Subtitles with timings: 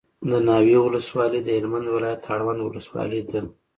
[0.29, 3.41] دناوی ولسوالي دهلمند ولایت اړوند ولسوالي ده